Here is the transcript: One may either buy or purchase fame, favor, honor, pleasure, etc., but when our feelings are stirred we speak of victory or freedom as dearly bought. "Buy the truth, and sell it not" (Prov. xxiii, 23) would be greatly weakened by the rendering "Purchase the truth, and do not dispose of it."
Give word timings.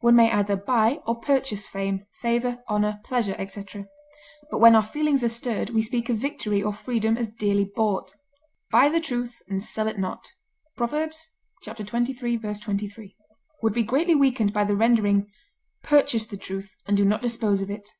One 0.00 0.16
may 0.16 0.30
either 0.32 0.56
buy 0.56 1.00
or 1.06 1.20
purchase 1.20 1.66
fame, 1.66 2.06
favor, 2.22 2.64
honor, 2.68 3.02
pleasure, 3.04 3.34
etc., 3.36 3.86
but 4.50 4.56
when 4.58 4.74
our 4.74 4.82
feelings 4.82 5.22
are 5.22 5.28
stirred 5.28 5.68
we 5.68 5.82
speak 5.82 6.08
of 6.08 6.16
victory 6.16 6.62
or 6.62 6.72
freedom 6.72 7.18
as 7.18 7.28
dearly 7.28 7.66
bought. 7.76 8.14
"Buy 8.70 8.88
the 8.88 8.98
truth, 8.98 9.42
and 9.46 9.62
sell 9.62 9.86
it 9.86 9.98
not" 9.98 10.32
(Prov. 10.74 11.12
xxiii, 11.62 11.84
23) 11.84 13.14
would 13.62 13.74
be 13.74 13.82
greatly 13.82 14.14
weakened 14.14 14.54
by 14.54 14.64
the 14.64 14.74
rendering 14.74 15.30
"Purchase 15.82 16.24
the 16.24 16.38
truth, 16.38 16.74
and 16.86 16.96
do 16.96 17.04
not 17.04 17.20
dispose 17.20 17.60
of 17.60 17.68
it." 17.70 17.90